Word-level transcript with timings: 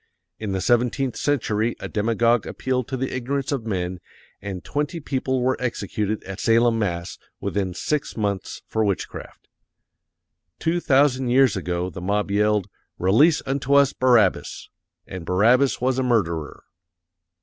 In 0.39 0.51
the 0.51 0.61
seventeenth 0.61 1.15
century 1.15 1.75
a 1.79 1.87
demagog 1.87 2.47
appealed 2.47 2.87
to 2.87 2.97
the 2.97 3.15
ignorance 3.15 3.51
of 3.51 3.65
men_ 3.65 3.99
AND 4.41 4.63
TWENTY 4.63 4.99
PEOPLE 4.99 5.43
WERE 5.43 5.57
EXECUTED 5.59 6.23
AT 6.23 6.39
SALEM, 6.39 6.79
MASS., 6.79 7.19
WITHIN 7.39 7.75
SIX 7.75 8.17
MONTHS 8.17 8.63
FOR 8.67 8.83
WITCHCRAFT. 8.83 9.47
Two 10.57 10.79
thousand 10.79 11.29
years 11.29 11.55
ago 11.55 11.91
the 11.91 12.01
mob 12.01 12.31
yelled, 12.31 12.67
"RELEASE 12.97 13.43
UNTO 13.45 13.75
US 13.75 13.93
BARABBAS" 13.93 14.71
AND 15.05 15.23
BARABBAS 15.23 15.79
WAS 15.81 15.99
A 15.99 16.03
MURDERER! 16.03 16.63